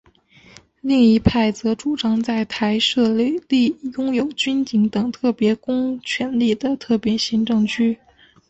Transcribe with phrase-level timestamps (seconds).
[0.81, 7.99] 另一派则主张在台设立拥有军警等特别公权力的特别行政区。